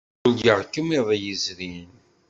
Urgaɣ-kem 0.27 0.89
iḍ 0.97 1.09
yezrin. 1.23 1.91